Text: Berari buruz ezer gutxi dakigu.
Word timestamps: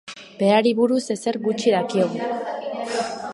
Berari 0.37 0.71
buruz 0.79 1.01
ezer 1.17 1.39
gutxi 1.45 1.75
dakigu. 1.75 2.27